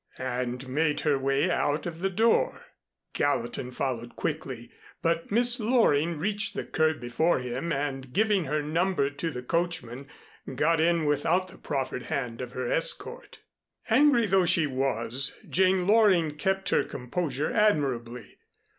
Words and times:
and 0.17 0.67
made 0.67 1.01
her 1.01 1.15
way 1.19 1.51
out 1.51 1.85
of 1.85 1.99
the 1.99 2.09
door. 2.09 2.65
Gallatin 3.13 3.69
followed 3.69 4.15
quickly, 4.15 4.71
but 5.03 5.29
Miss 5.31 5.59
Loring 5.59 6.17
reached 6.17 6.55
the 6.55 6.65
curb 6.65 6.99
before 6.99 7.37
him 7.37 7.71
and 7.71 8.11
giving 8.11 8.45
her 8.45 8.63
number 8.63 9.11
to 9.11 9.29
the 9.29 9.43
coachman, 9.43 10.07
got 10.55 10.79
in 10.81 11.05
without 11.05 11.49
the 11.49 11.57
proffered 11.59 12.01
hand 12.05 12.41
of 12.41 12.53
her 12.53 12.67
escort. 12.67 13.41
Angry 13.91 14.25
though 14.25 14.45
she 14.45 14.65
was, 14.65 15.37
Jane 15.47 15.85
Loring 15.85 16.35
kept 16.35 16.69
her 16.69 16.83
composure 16.83 17.53
admirably. 17.53 18.39